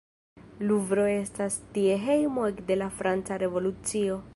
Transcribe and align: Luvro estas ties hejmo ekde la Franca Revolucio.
Luvro 0.71 1.05
estas 1.17 1.59
ties 1.77 2.01
hejmo 2.09 2.49
ekde 2.55 2.79
la 2.85 2.89
Franca 3.03 3.43
Revolucio. 3.47 4.23